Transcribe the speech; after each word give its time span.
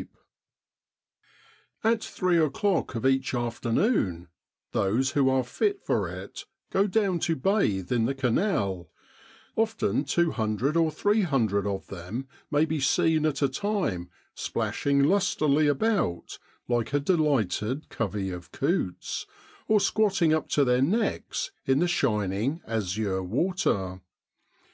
in 0.00 0.06
Egypt 0.08 0.20
At 1.84 2.02
three 2.02 2.38
o'clock 2.38 2.94
of 2.94 3.04
each 3.04 3.34
afternoon 3.34 4.28
those 4.72 5.10
who 5.10 5.28
are 5.28 5.44
fit 5.44 5.82
for 5.84 6.08
it 6.08 6.46
go 6.70 6.86
down 6.86 7.18
to 7.18 7.36
bathe 7.36 7.92
in 7.92 8.06
the 8.06 8.14
Canal 8.14 8.88
often 9.56 10.04
200 10.04 10.74
or 10.74 10.90
300 10.90 11.66
of 11.66 11.88
them 11.88 12.26
may 12.50 12.64
be 12.64 12.80
seen 12.80 13.26
at 13.26 13.42
a 13.42 13.48
time 13.50 14.08
splashing 14.34 15.02
lustily 15.02 15.66
about, 15.68 16.38
like 16.66 16.94
a 16.94 16.98
delighted 17.00 17.90
covey 17.90 18.30
of 18.30 18.52
coots, 18.52 19.26
or 19.68 19.80
squatting 19.80 20.32
up 20.32 20.48
to 20.48 20.64
their 20.64 20.80
necks 20.80 21.50
in 21.66 21.80
the 21.80 21.86
shining, 21.88 22.62
azure 22.66 23.22
water. 23.22 24.00